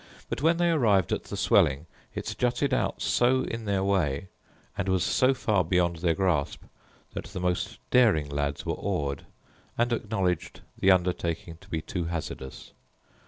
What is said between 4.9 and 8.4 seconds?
so far beyond their grasp, that the most daring